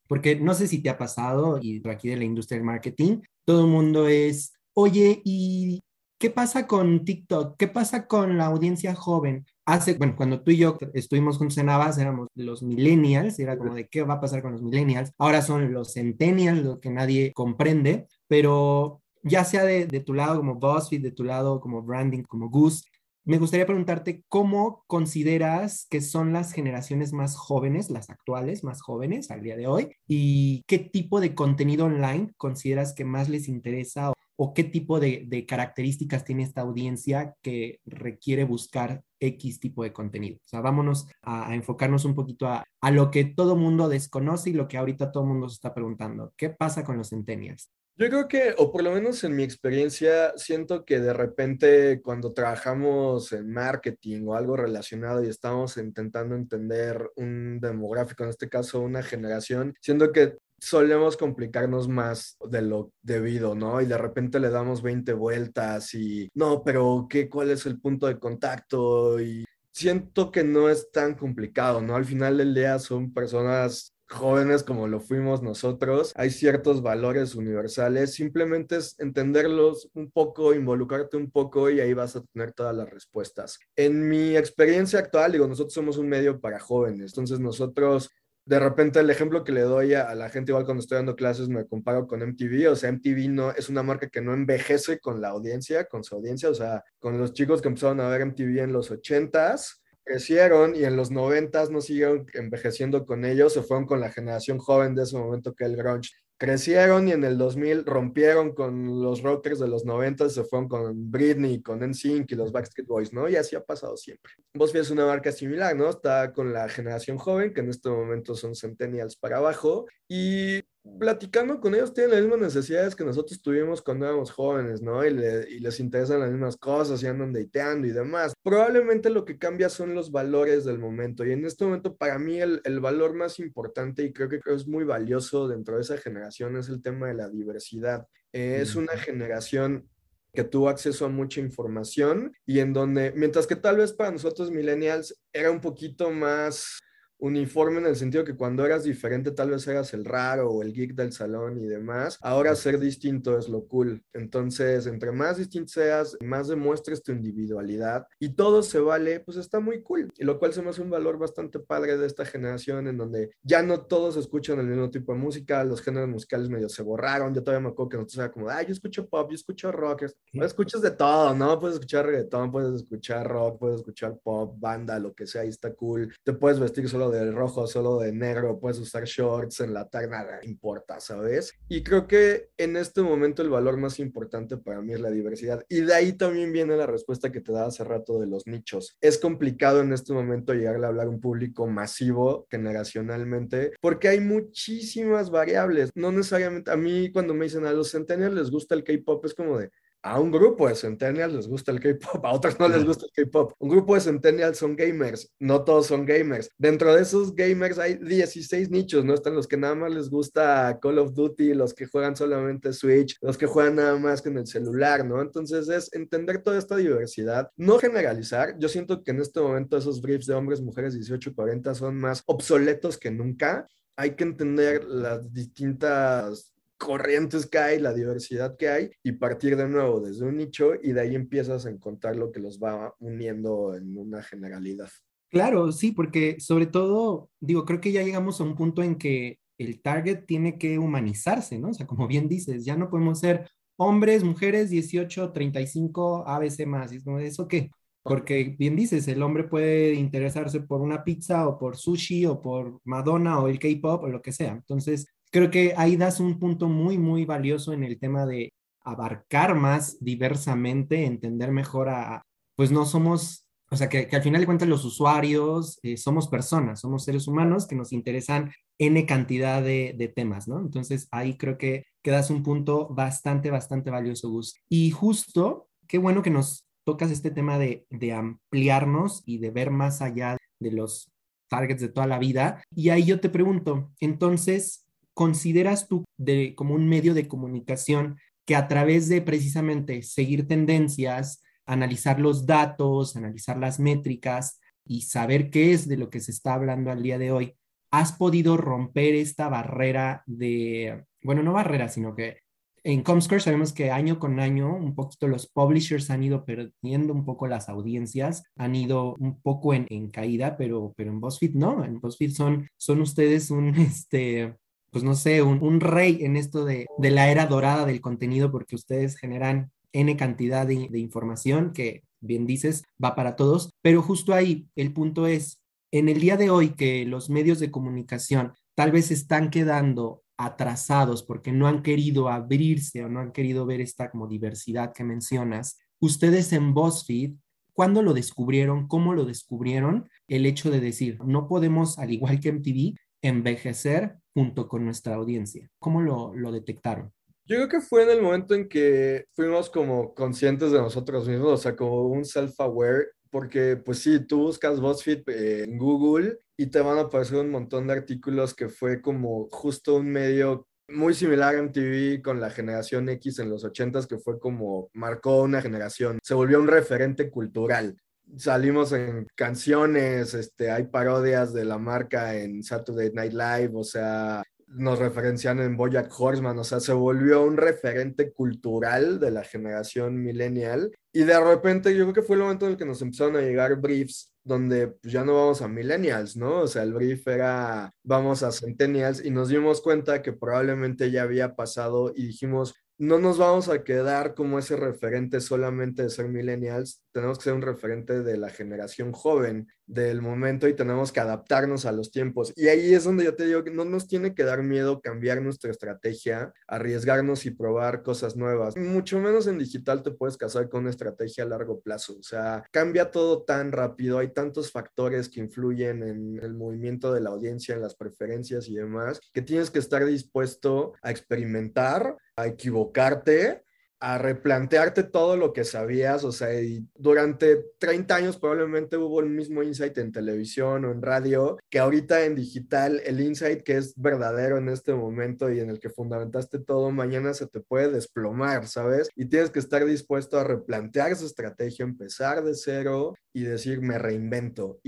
[0.08, 3.66] porque no sé si te ha pasado, y aquí de la industria del marketing, todo
[3.66, 5.82] el mundo es, oye, ¿y
[6.18, 7.56] qué pasa con TikTok?
[7.58, 9.44] ¿Qué pasa con la audiencia joven?
[9.66, 13.86] Hace, bueno, cuando tú y yo estuvimos juntos en éramos los millennials, era como de
[13.86, 15.12] qué va a pasar con los millennials.
[15.18, 20.38] Ahora son los centennials, lo que nadie comprende, pero ya sea de, de tu lado
[20.38, 22.84] como BuzzFeed, de tu lado como branding, como Goose,
[23.30, 29.30] me gustaría preguntarte cómo consideras que son las generaciones más jóvenes, las actuales más jóvenes
[29.30, 34.12] al día de hoy, y qué tipo de contenido online consideras que más les interesa
[34.36, 40.38] o, qué tipo de, características tiene esta audiencia que requiere buscar X tipo de contenido.
[40.38, 44.66] O sea, vámonos a, enfocarnos un poquito a, lo que todo mundo desconoce y lo
[44.66, 46.32] que ahorita todo mundo se está preguntando.
[46.36, 47.70] ¿Qué pasa con los centennials?
[48.00, 52.32] Yo creo que, o por lo menos en mi experiencia, siento que de repente cuando
[52.32, 58.80] trabajamos en marketing o algo relacionado y estamos intentando entender un demográfico, en este caso
[58.80, 63.82] una generación, siento que solemos complicarnos más de lo debido, ¿no?
[63.82, 68.06] Y de repente le damos 20 vueltas y, no, pero ¿qué, ¿cuál es el punto
[68.06, 69.20] de contacto?
[69.20, 71.96] Y siento que no es tan complicado, ¿no?
[71.96, 78.14] Al final del día son personas jóvenes como lo fuimos nosotros, hay ciertos valores universales,
[78.14, 82.90] simplemente es entenderlos un poco, involucrarte un poco y ahí vas a tener todas las
[82.90, 83.58] respuestas.
[83.76, 88.10] En mi experiencia actual, digo, nosotros somos un medio para jóvenes, entonces nosotros
[88.46, 91.48] de repente el ejemplo que le doy a, la gente igual cuando estoy dando clases
[91.48, 95.20] me comparo con MTV, o sea, MTV no es una marca que no envejece con
[95.20, 98.62] la audiencia, con su audiencia, o sea, con los chicos que empezaron a ver MTV
[98.62, 99.79] en los 80s,
[100.10, 104.58] crecieron y en los noventas no siguieron envejeciendo con ellos, se fueron con la generación
[104.58, 109.22] joven de ese momento que el grunge crecieron y en el 2000 rompieron con los
[109.22, 113.28] rockers de los 90, se fueron con Britney, con NSYNC y los Backstreet Boys, ¿no?
[113.28, 114.32] Y así ha pasado siempre.
[114.54, 115.90] BuzzFeed es una marca similar, ¿no?
[115.90, 120.60] Está con la generación joven, que en este momento son centennials para abajo, y
[120.98, 125.06] platicando con ellos tienen las mismas necesidades que nosotros tuvimos cuando éramos jóvenes, ¿no?
[125.06, 128.32] Y, les interesan las mismas cosas y andan dateando y demás.
[128.42, 131.24] Probablemente lo que cambia son los valores del momento.
[131.24, 134.66] Y en este momento, para mí, el, el valor más importante y creo que es
[134.66, 138.08] muy valioso dentro de esa generación es el tema de la diversidad.
[138.32, 139.88] es una generación
[140.34, 144.50] que tuvo acceso a mucha información y en donde, mientras que tal vez para nosotros
[144.50, 146.80] millennials era un poquito más
[147.20, 150.72] uniforme en el sentido que cuando eras diferente tal vez eras el raro o el
[150.72, 152.18] geek del salón y demás.
[152.20, 154.02] Ahora ser distinto es lo cool.
[154.12, 159.60] Entonces, entre más distinto seas, más demuestres tu individualidad y todo se vale, pues está
[159.60, 160.10] muy cool.
[160.16, 163.30] Y lo cual se me hace un valor bastante padre de esta generación en donde
[163.42, 167.34] ya no todos escuchan el mismo tipo de música, los géneros musicales medio se borraron.
[167.34, 170.04] Yo todavía me acuerdo que nosotros era como, ay, yo escucho pop, yo escucho rock.
[170.32, 171.58] No escuchas de todo, ¿no?
[171.58, 175.74] Puedes escuchar reggaetón, puedes escuchar rock, puedes escuchar pop, banda, lo que sea, y está
[175.74, 176.14] cool.
[176.24, 180.08] Te puedes vestir solo de rojo, solo de negro, puedes usar shorts en la tarde,
[180.08, 181.52] nada importa, ¿sabes?
[181.68, 185.64] Y creo que en este momento el valor más importante para mí es la diversidad.
[185.68, 188.96] Y de ahí también viene la respuesta que te daba hace rato de los nichos.
[189.00, 194.20] Es complicado en este momento llegarle a hablar a un público masivo generacionalmente porque hay
[194.20, 195.90] muchísimas variables.
[195.94, 199.34] No necesariamente, a mí cuando me dicen a los centennials les gusta el K-pop, es
[199.34, 199.70] como de,
[200.02, 203.12] a un grupo de centennials les gusta el K-pop, a otros no les gusta el
[203.12, 203.52] K-pop.
[203.58, 206.50] Un grupo de centennials son gamers, no todos son gamers.
[206.56, 209.14] Dentro de esos gamers hay 16 nichos, ¿no?
[209.14, 213.16] Están los que nada más les gusta Call of Duty, los que juegan solamente Switch,
[213.20, 215.20] los que juegan nada más con el celular, ¿no?
[215.20, 218.58] Entonces es entender toda esta diversidad, no generalizar.
[218.58, 221.96] Yo siento que en este momento esos briefs de hombres, mujeres 18 y 40 son
[221.96, 228.68] más obsoletos que nunca hay que entender las distintas corrientes que hay, la diversidad que
[228.68, 232.32] hay y partir de nuevo desde un nicho y de ahí empiezas a encontrar lo
[232.32, 234.88] que los va uniendo en una generalidad.
[235.28, 239.38] Claro, sí, porque sobre todo, digo, creo que ya llegamos a un punto en que
[239.58, 241.68] el target tiene que humanizarse, ¿no?
[241.68, 246.92] O sea, como bien dices, ya no podemos ser hombres, mujeres, 18, 35, ABC más,
[246.92, 247.70] ¿eso qué?
[248.02, 252.80] Porque bien dices, el hombre puede interesarse por una pizza o por sushi o por
[252.84, 254.52] Madonna o el K-pop o lo que sea.
[254.52, 259.54] Entonces, creo que ahí das un punto muy, muy valioso en el tema de abarcar
[259.54, 262.22] más diversamente, entender mejor a,
[262.56, 266.80] pues no somos, o sea, que, al final de cuentas los usuarios eh, somos personas,
[266.80, 270.58] somos seres humanos que nos interesan N cantidad de, de temas, ¿no?
[270.58, 274.54] Entonces, ahí creo que quedas un punto bastante, bastante valioso, Gus.
[274.68, 280.02] Y justo, qué bueno que nos tocas este tema de, ampliarnos y de ver más
[280.02, 281.10] allá de los
[281.48, 282.62] targets de toda la vida.
[282.74, 288.56] Y ahí yo te pregunto, entonces, ¿consideras tú de, como un medio de comunicación que
[288.56, 295.72] a través de precisamente seguir tendencias, analizar los datos, analizar las métricas y saber qué
[295.72, 297.56] es de lo que se está hablando al día de hoy,
[297.92, 302.38] has podido romper esta barrera de, bueno, no barrera, sino que
[302.82, 307.24] en Comscore sabemos que año con año un poquito los publishers han ido perdiendo un
[307.24, 312.00] poco las audiencias, han ido un poco en, caída, pero, pero en BuzzFeed no, en
[312.00, 314.56] BuzzFeed son, son ustedes un, este,
[314.90, 319.16] pues no sé, un, rey en esto de, la era dorada del contenido porque ustedes
[319.16, 324.92] generan N cantidad de, información que, bien dices, va para todos, pero justo ahí el
[324.92, 329.50] punto es, en el día de hoy que los medios de comunicación tal vez están
[329.50, 334.92] quedando atrasados porque no han querido abrirse o no han querido ver esta como diversidad
[334.94, 335.78] que mencionas.
[335.98, 337.34] Ustedes en BuzzFeed,
[337.74, 338.88] ¿cuándo lo descubrieron?
[338.88, 340.08] ¿Cómo lo descubrieron?
[340.28, 345.68] El hecho de decir, no podemos, al igual que MTV, envejecer junto con nuestra audiencia.
[345.78, 347.12] ¿Cómo lo, lo detectaron?
[347.46, 351.52] Yo creo que fue en el momento en que fuimos como conscientes de nosotros mismos,
[351.52, 356.66] o sea, como un self-aware porque pues sí, tú buscas BuzzFeed eh, en Google y
[356.66, 361.14] te van a aparecer un montón de artículos que fue como justo un medio muy
[361.14, 365.62] similar a MTV con la generación X en los 80s, que fue como marcó una
[365.62, 367.96] generación, se volvió un referente cultural.
[368.36, 374.42] Salimos en canciones, este, hay parodias de la marca en Saturday Night Live, o sea,
[374.68, 380.22] nos referencian en Bojack Horseman, o sea, se volvió un referente cultural de la generación
[380.22, 380.92] millennial.
[381.12, 383.40] Y de repente yo creo que fue el momento en el que nos empezaron a
[383.40, 386.60] llegar briefs donde pues, ya no vamos a millennials, ¿no?
[386.60, 391.22] O sea, el brief era vamos a centennials y nos dimos cuenta que probablemente ya
[391.22, 396.28] había pasado y dijimos, no nos vamos a quedar como ese referente solamente de ser
[396.28, 401.20] millennials, tenemos que ser un referente de la generación joven del momento y tenemos que
[401.20, 402.52] adaptarnos a los tiempos.
[402.54, 405.42] Y ahí es donde yo te digo que no nos tiene que dar miedo cambiar
[405.42, 408.76] nuestra estrategia, arriesgarnos y probar cosas nuevas.
[408.76, 412.16] Mucho menos en digital te puedes casar con una estrategia a largo plazo.
[412.18, 417.20] O sea, cambia todo tan rápido, hay tantos factores que influyen en el movimiento de
[417.20, 422.46] la audiencia, en las preferencias y demás, que tienes que estar dispuesto a experimentar, a
[422.46, 423.64] equivocarte
[424.00, 426.48] a replantearte todo lo que sabías, o sea,
[426.94, 432.24] durante 30 años probablemente hubo el mismo insight en televisión o en radio, que ahorita
[432.24, 436.58] en digital el insight que es verdadero en este momento y en el que fundamentaste
[436.58, 439.10] todo, mañana se te puede desplomar, ¿sabes?
[439.14, 443.98] Y tienes que estar dispuesto a replantear esa estrategia, empezar de cero y decir, me
[443.98, 444.78] reinvento.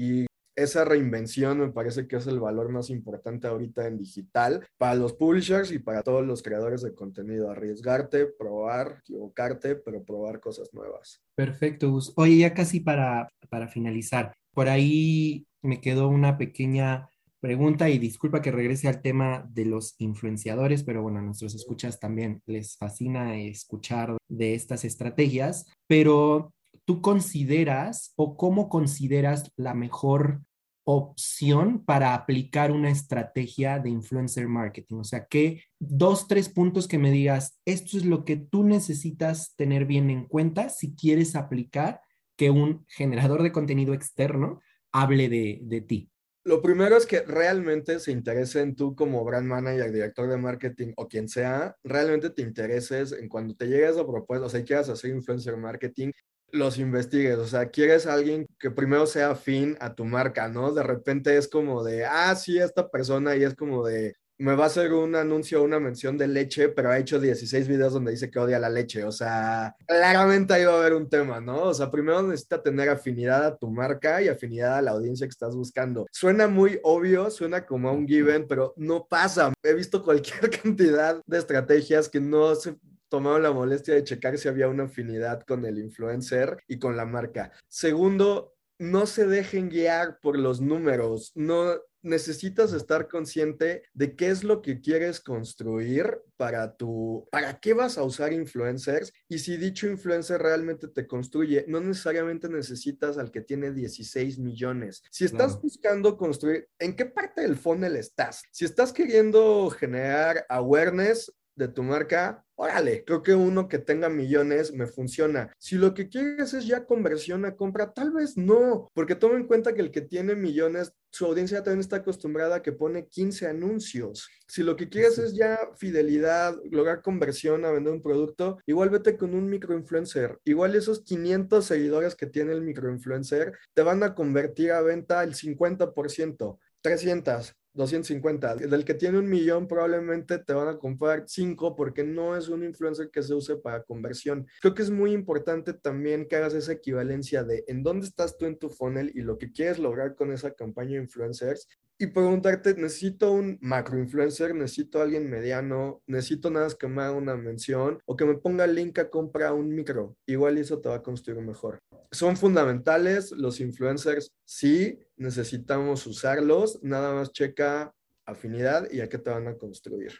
[0.55, 5.15] Esa reinvención me parece que es el valor más importante ahorita en digital para los
[5.15, 7.51] publishers y para todos los creadores de contenido.
[7.51, 11.23] Arriesgarte, probar, equivocarte, pero probar cosas nuevas.
[11.35, 12.13] Perfecto, Gus.
[12.17, 17.09] Oye, ya casi para, para finalizar, por ahí me quedó una pequeña
[17.41, 21.99] pregunta y disculpa que regrese al tema de los influenciadores, pero bueno, a nuestros escuchas
[21.99, 26.53] también les fascina escuchar de estas estrategias, pero
[26.85, 30.43] ¿tú consideras o cómo consideras la mejor
[30.85, 34.97] opción para aplicar una estrategia de influencer marketing?
[34.97, 39.55] O sea, ¿qué dos, tres puntos que me digas, esto es lo que tú necesitas
[39.57, 42.01] tener bien en cuenta si quieres aplicar
[42.37, 44.61] que un generador de contenido externo
[44.93, 46.09] hable de, de ti?
[46.45, 50.93] Lo primero es que realmente se interese en tú como brand manager, director de marketing
[50.97, 54.89] o quien sea, realmente te intereses en cuando te llegues a propuesta, o sea, quieras
[54.89, 56.11] hacer influencer marketing,
[56.53, 60.73] los investigues, o sea, quieres alguien que primero sea afín a tu marca, ¿no?
[60.73, 64.65] De repente es como de, ah, sí, esta persona y es como de, me va
[64.65, 68.31] a hacer un anuncio, una mención de leche, pero ha hecho 16 videos donde dice
[68.31, 71.63] que odia la leche, o sea, claramente ahí va a haber un tema, ¿no?
[71.63, 75.31] O sea, primero necesita tener afinidad a tu marca y afinidad a la audiencia que
[75.31, 76.07] estás buscando.
[76.11, 79.53] Suena muy obvio, suena como a un given, pero no pasa.
[79.63, 82.75] He visto cualquier cantidad de estrategias que no se
[83.13, 87.05] tomaron la molestia de checar si había una afinidad con el influencer y con la
[87.05, 87.53] marca.
[87.69, 94.45] Segundo, no se dejen guiar por los números, no necesitas estar consciente de qué es
[94.45, 99.87] lo que quieres construir para tu, para qué vas a usar influencers y si dicho
[99.87, 105.03] influencer realmente te construye, no necesariamente necesitas al que tiene 16 millones.
[105.11, 108.43] Si estás buscando construir, ¿en qué parte del funnel estás?
[108.51, 114.73] Si estás queriendo generar awareness, de tu marca, órale, creo que uno que tenga millones
[114.73, 115.53] me funciona.
[115.59, 119.47] Si lo que quieres es ya conversión a compra, tal vez no, porque toma en
[119.47, 123.49] cuenta que el que tiene millones, su audiencia también está acostumbrada a que pone 15
[123.49, 124.29] anuncios.
[124.47, 129.17] Si lo que quieres es ya fidelidad, lograr conversión a vender un producto, igual vete
[129.17, 130.39] con un microinfluencer.
[130.45, 135.35] Igual esos 500 seguidores que tiene el microinfluencer te van a convertir a venta el
[135.35, 136.59] 50%.
[136.83, 138.57] 300, 250.
[138.57, 142.65] Del que tiene un millón probablemente te van a comprar cinco porque no es un
[142.65, 144.47] influencer que se use para conversión.
[144.61, 148.47] Creo que es muy importante también que hagas esa equivalencia de en dónde estás tú
[148.47, 151.69] en tu funnel y lo que quieres lograr con esa campaña de influencers
[152.03, 157.13] y preguntarte, necesito un macro influencer, necesito alguien mediano, necesito nada más que me haga
[157.13, 160.17] una mención o que me ponga link a comprar un micro.
[160.27, 161.79] Igual eso te va a construir mejor.
[162.11, 167.95] Son fundamentales los influencers, sí, necesitamos usarlos, nada más checa
[168.25, 170.13] afinidad y a qué te van a construir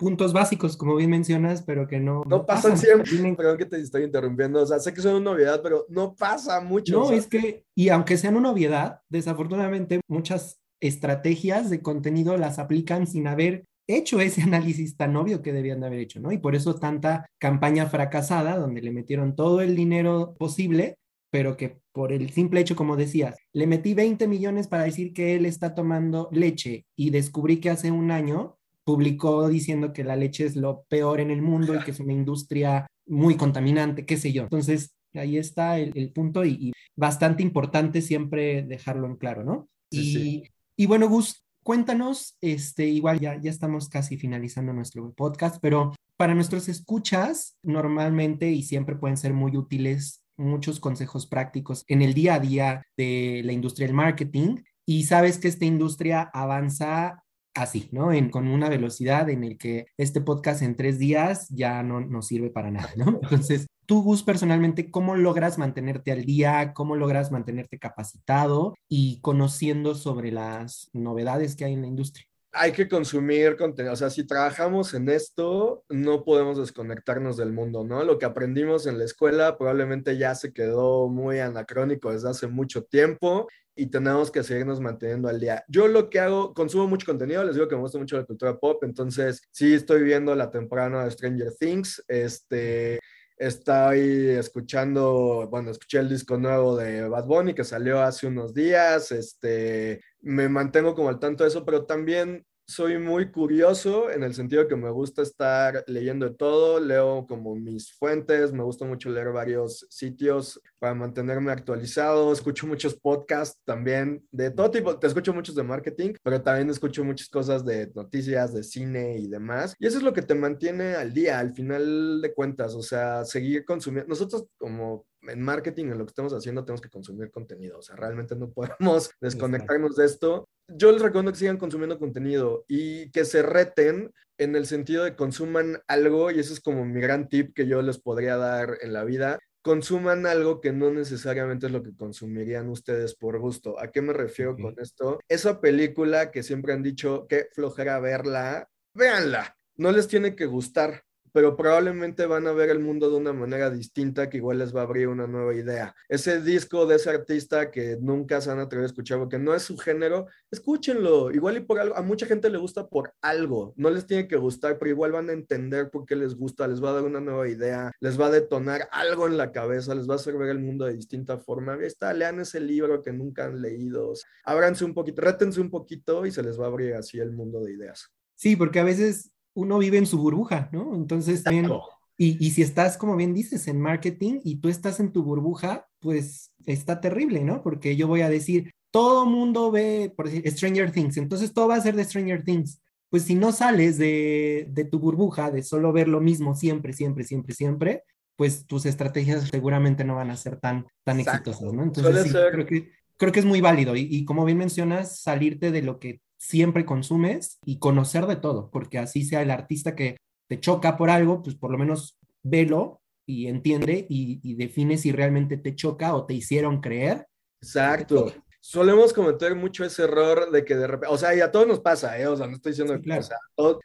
[0.00, 2.22] puntos básicos, como bien mencionas, pero que no...
[2.26, 3.34] No, pasan, siempre.
[3.36, 4.62] Perdón que te estoy interrumpiendo.
[4.62, 6.98] O sea, sé que son una novedad, pero no pasa mucho.
[6.98, 13.06] No, es que, y aunque sean una obviedad, desafortunadamente muchas estrategias de contenido las aplican
[13.06, 16.32] sin haber hecho ese análisis tan obvio que debían de haber hecho, ¿no?
[16.32, 20.96] Y por eso tanta campaña fracasada donde le metieron todo el dinero posible,
[21.30, 25.36] pero que por el simple hecho, como decías, le metí 20 millones para decir que
[25.36, 30.44] él está tomando leche y descubrí que hace un año publicó diciendo que la leche
[30.44, 34.32] es lo peor en el mundo y que es una industria muy contaminante, qué sé
[34.32, 34.44] yo.
[34.44, 39.68] Entonces, ahí está el, punto y, bastante importante siempre dejarlo en claro, ¿no?
[39.90, 40.44] y,
[40.76, 46.34] y bueno, Gus, cuéntanos, este, igual ya, ya estamos casi finalizando nuestro podcast, pero para
[46.34, 52.34] nuestros escuchas, normalmente y siempre pueden ser muy útiles muchos consejos prácticos en el día
[52.34, 54.56] a día de la industria del marketing.
[54.86, 57.22] Y sabes que esta industria avanza
[57.54, 58.12] así, ¿no?
[58.12, 62.26] En, con una velocidad en el que este podcast en tres días ya no nos
[62.26, 63.06] sirve para nada, ¿no?
[63.22, 66.72] Entonces, tú, Gus, personalmente, ¿cómo logras mantenerte al día?
[66.74, 72.29] ¿Cómo logras mantenerte capacitado y conociendo sobre las novedades que hay en la industria?
[72.52, 77.84] Hay que consumir contenido, o sea, si trabajamos en esto, no podemos desconectarnos del mundo,
[77.84, 78.02] ¿no?
[78.02, 82.82] Lo que aprendimos en la escuela probablemente ya se quedó muy anacrónico desde hace mucho
[82.82, 85.64] tiempo y tenemos que seguirnos manteniendo al día.
[85.68, 88.58] Yo lo que hago, consumo mucho contenido, les digo que me gusta mucho la cultura
[88.58, 92.98] pop, entonces sí estoy viendo la temporada de Stranger Things, este,
[93.40, 99.12] Estoy escuchando, bueno, escuché el disco nuevo de Bad Bunny que salió hace unos días,
[99.12, 104.32] este, me mantengo como al tanto de eso, pero también soy muy curioso en el
[104.32, 109.10] sentido que me gusta estar leyendo de todo, leo como mis fuentes, me gusta mucho
[109.10, 115.34] leer varios sitios para mantenerme actualizado, escucho muchos podcasts también de todo tipo, te escucho
[115.34, 119.74] muchos de marketing, pero también escucho muchas cosas de noticias, de cine y demás.
[119.80, 123.24] Y eso es lo que te mantiene al día, al final de cuentas, o sea,
[123.24, 124.08] seguir consumiendo.
[124.08, 127.78] Nosotros como en marketing, en lo que estamos haciendo, tenemos que consumir contenido.
[127.78, 130.48] O sea, realmente no podemos desconectarnos de esto.
[130.72, 135.16] Yo les recomiendo que sigan consumiendo contenido y que se reten en el sentido de
[135.16, 138.92] consuman algo, y eso es como mi gran tip que yo les podría dar en
[138.92, 139.38] la vida.
[139.62, 143.78] Consuman algo que no necesariamente es lo que consumirían ustedes por gusto.
[143.78, 145.20] ¿A qué me refiero con esto?
[145.28, 149.56] Esa película que siempre han dicho que flojera verla, véanla.
[149.76, 153.70] No les tiene que gustar, pero probablemente van a ver el mundo de una manera
[153.70, 155.94] distinta que igual les va a abrir una nueva idea.
[156.08, 159.62] Ese disco de ese artista que nunca se han atrevido a escuchar porque no es
[159.62, 161.30] su género, escúchenlo.
[161.30, 164.36] Igual y por algo, a mucha gente le gusta por algo, no les tiene que
[164.36, 167.20] gustar, pero igual van a entender por qué les gusta, les va a dar una
[167.20, 170.50] nueva idea, les va a detonar algo en la cabeza, les va a hacer ver
[170.50, 171.76] el mundo de distinta forma.
[171.82, 174.12] Está, lean ese libro que nunca han leído,
[174.44, 177.60] ábranse un poquito, rétense un poquito y se les va a abrir así el mundo
[177.62, 178.10] de ideas.
[178.34, 180.94] Sí, porque a veces uno vive en su burbuja, ¿no?
[180.94, 181.70] Entonces también,
[182.16, 185.88] y, y, si estás, como bien dices, en marketing y tú estás en tu burbuja,
[186.00, 187.62] pues está terrible, ¿no?
[187.62, 191.76] Porque yo voy a decir, todo mundo ve, por decir, Stranger Things, entonces todo va
[191.76, 192.80] a ser de Stranger Things.
[193.08, 197.24] Pues si no sales de, de tu burbuja, de solo ver lo mismo siempre, siempre,
[197.24, 198.04] siempre, siempre,
[198.36, 201.82] pues tus estrategias seguramente no van a ser tan, tan exitosas, ¿no?
[201.82, 205.70] Entonces sí, creo, que, creo que es muy válido y, y como bien mencionas, salirte
[205.72, 210.16] de lo que siempre consumes y conocer de todo, porque así sea el artista que
[210.48, 215.58] te choca por algo, pues por lo menos velo y entiende y, define si realmente
[215.58, 217.26] te choca o te hicieron creer.
[217.62, 221.66] Exacto solemos cometer mucho ese error de que de repente, o sea, y a todos
[221.66, 222.26] nos pasa, ¿eh?
[222.26, 223.38] O sea, no estoy diciendo que, o sea,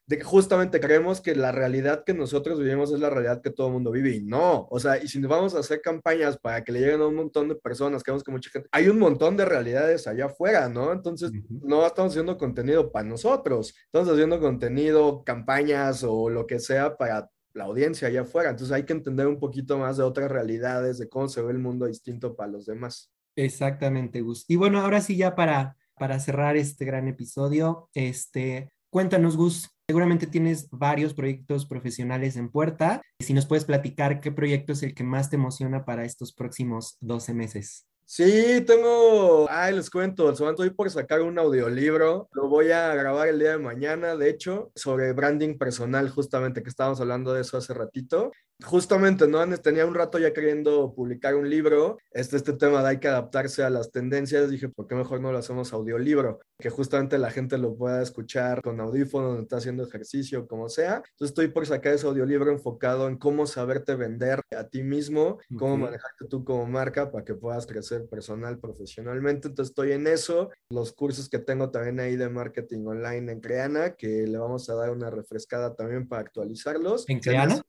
[0.06, 3.68] de que justamente creemos que la realidad que nosotros vivimos es la realidad que todo
[3.68, 6.64] el mundo vive y no, o sea, y si nos vamos a hacer campañas para
[6.64, 9.38] que le lleguen a un montón de personas, creemos que mucha gente, hay un montón
[9.38, 10.92] de realidades allá afuera, ¿no?
[10.92, 16.98] Entonces, no estamos haciendo contenido para nosotros, estamos haciendo contenido, campañas o lo que sea
[16.98, 18.50] para la audiencia allá afuera.
[18.50, 21.60] Entonces hay que entender un poquito más de otras realidades, de cómo se ve el
[21.60, 23.12] mundo distinto para los demás.
[23.36, 24.46] Exactamente, Gus.
[24.48, 30.28] Y bueno, ahora sí ya para, para cerrar este gran episodio, este, cuéntanos, Gus, seguramente
[30.28, 33.02] tienes varios proyectos profesionales en puerta.
[33.20, 36.98] Si nos puedes platicar qué proyecto es el que más te emociona para estos próximos
[37.02, 37.88] 12 meses.
[38.08, 43.40] Sí, tengo, ay, les cuento, estoy por sacar un audiolibro, lo voy a grabar el
[43.40, 47.74] día de mañana, de hecho, sobre branding personal, justamente, que estábamos hablando de eso hace
[47.74, 48.32] ratito.
[48.64, 49.46] Justamente, ¿no?
[49.58, 53.64] Tenía un rato ya queriendo publicar un libro, este, este tema de hay que adaptarse
[53.64, 56.40] a las tendencias, dije, ¿por qué mejor no lo hacemos audiolibro?
[56.58, 60.98] Que justamente la gente lo pueda escuchar con audífonos, está haciendo ejercicio, como sea.
[60.98, 65.76] Entonces estoy por sacar ese audiolibro enfocado en cómo saberte vender a ti mismo, cómo
[65.76, 69.48] manejarte tú como marca para que puedas crecer personal, profesionalmente.
[69.48, 70.50] Entonces estoy en eso.
[70.70, 74.76] Los cursos que tengo también ahí de marketing online en Creana, que le vamos a
[74.76, 77.08] dar una refrescada también para actualizarlos.
[77.08, 77.62] ¿En Creana?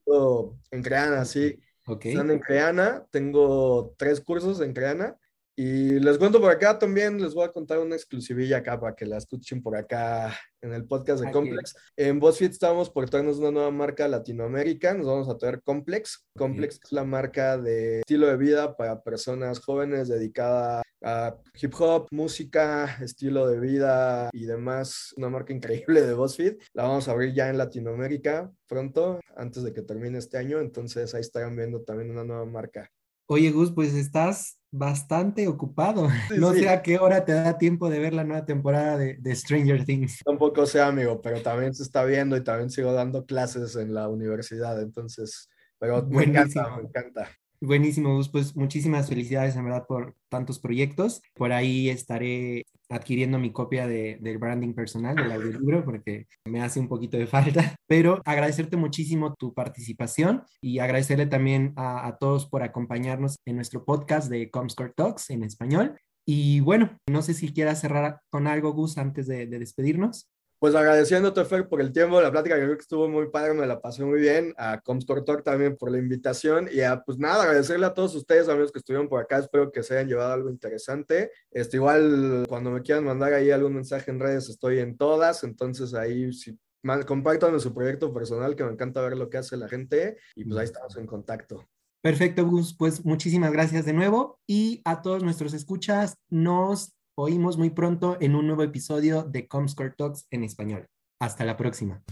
[0.70, 1.58] En Creana, sí.
[1.86, 3.06] Están en Creana.
[3.10, 5.16] Tengo tres cursos en Creana.
[5.58, 9.06] Y les cuento por acá también, les voy a contar una exclusivilla acá para que
[9.06, 11.74] la escuchen por acá en el podcast de Complex.
[11.96, 16.26] En BuzzFeed estamos por traernos una nueva marca Latinoamérica, nos vamos a traer Complex.
[16.36, 22.08] Complex es la marca de estilo de vida para personas jóvenes dedicada a hip hop,
[22.10, 25.14] música, estilo de vida y demás.
[25.16, 26.58] Una marca increíble de BuzzFeed.
[26.74, 30.60] La vamos a abrir ya en Latinoamérica pronto, antes de que termine este año.
[30.60, 32.90] Entonces ahí estarán viendo también una nueva marca.
[33.26, 36.08] Oye, Gus, pues estás bastante ocupado.
[36.38, 39.84] no sé a qué hora te da tiempo de ver la nueva temporada de, Stranger
[39.84, 40.22] Things.
[40.24, 44.08] Tampoco sé, amigo, pero también se está viendo y también sigo dando clases en la
[44.08, 44.80] universidad.
[44.80, 45.48] Entonces,
[45.78, 47.28] pero me encanta, me encanta.
[47.60, 51.22] Buenísimo, Pues muchísimas felicidades en verdad por tantos proyectos.
[51.34, 56.80] Por ahí estaré adquiriendo mi copia de, del branding personal del audiolibro porque me hace
[56.80, 57.74] un poquito de falta.
[57.86, 64.28] Pero agradecerte muchísimo tu participación y agradecerle también a, todos por acompañarnos en nuestro podcast
[64.30, 65.98] de Comscore Talks en español.
[66.26, 70.28] Y bueno, no sé si quieras cerrar con algo, Gus, antes de despedirnos.
[70.58, 73.66] Pues agradeciéndote, Fer, por el tiempo, la plática, que creo que estuvo muy padre, me
[73.66, 77.42] la pasé muy bien, a Comscore Talk también por la invitación y a, pues nada,
[77.42, 80.48] agradecerle a todos ustedes, amigos que estuvieron por acá, espero que se hayan llevado algo
[80.48, 81.30] interesante.
[81.50, 85.92] Este, igual, cuando me quieran mandar ahí algún mensaje en redes, estoy en todas, entonces
[85.92, 86.58] ahí si
[87.06, 90.58] compartan su proyecto personal, que me encanta ver lo que hace la gente y pues
[90.58, 91.68] ahí estamos en contacto.
[92.00, 97.70] Perfecto, Gus, pues muchísimas gracias de nuevo y a todos nuestros escuchas, nos oímos muy
[97.70, 100.86] pronto en un nuevo episodio de Comscore Talks en español.
[101.18, 102.02] Hasta la próxima.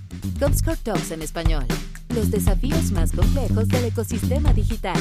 [0.41, 1.67] Comscore Talks en español.
[2.15, 4.97] Los desafíos más complejos del ecosistema digital.